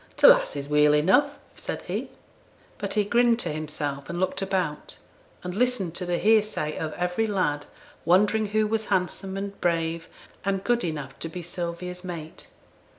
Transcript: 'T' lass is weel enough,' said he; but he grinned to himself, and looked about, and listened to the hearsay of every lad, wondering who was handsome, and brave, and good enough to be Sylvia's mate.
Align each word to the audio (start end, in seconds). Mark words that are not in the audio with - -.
'T' 0.17 0.25
lass 0.25 0.55
is 0.55 0.67
weel 0.67 0.95
enough,' 0.95 1.37
said 1.55 1.83
he; 1.83 2.09
but 2.79 2.95
he 2.95 3.03
grinned 3.03 3.37
to 3.37 3.49
himself, 3.51 4.09
and 4.09 4.19
looked 4.19 4.41
about, 4.41 4.97
and 5.43 5.53
listened 5.53 5.93
to 5.93 6.07
the 6.07 6.17
hearsay 6.17 6.75
of 6.75 6.91
every 6.93 7.27
lad, 7.27 7.67
wondering 8.03 8.47
who 8.47 8.65
was 8.65 8.85
handsome, 8.85 9.37
and 9.37 9.61
brave, 9.61 10.07
and 10.43 10.63
good 10.63 10.83
enough 10.83 11.19
to 11.19 11.29
be 11.29 11.43
Sylvia's 11.43 12.03
mate. 12.03 12.47